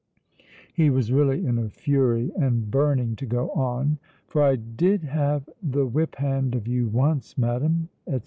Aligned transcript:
He 0.73 0.89
was 0.89 1.11
really 1.11 1.45
in 1.45 1.59
a 1.59 1.69
fury, 1.69 2.31
and 2.35 2.71
burning 2.71 3.15
to 3.17 3.25
go 3.27 3.51
on 3.51 3.99
"For 4.25 4.41
I 4.41 4.55
did 4.55 5.03
have 5.03 5.47
the 5.61 5.85
whip 5.85 6.15
hand 6.15 6.55
of 6.55 6.67
you 6.67 6.87
once, 6.87 7.37
madam," 7.37 7.89
etc. 8.07 8.19